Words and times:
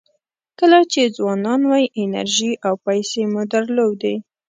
کله 0.59 0.79
چې 0.91 1.13
ځوانان 1.17 1.61
وئ 1.69 1.85
انرژي 2.03 2.51
او 2.67 2.73
پیسې 2.85 3.21
مو 3.31 3.41
درلودې. 3.53 4.15